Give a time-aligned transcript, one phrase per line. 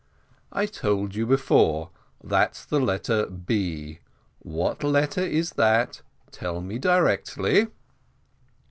[0.51, 1.91] "I told you before,
[2.23, 3.99] that's the letter B.
[4.39, 6.01] What letter is that?
[6.31, 7.67] Tell me directly."